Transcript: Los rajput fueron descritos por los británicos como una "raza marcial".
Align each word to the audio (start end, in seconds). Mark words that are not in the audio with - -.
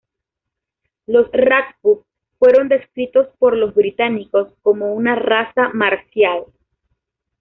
Los 1.05 1.29
rajput 1.31 2.03
fueron 2.39 2.69
descritos 2.69 3.27
por 3.37 3.55
los 3.55 3.75
británicos 3.75 4.51
como 4.63 4.91
una 4.95 5.13
"raza 5.13 5.69
marcial". 5.75 6.45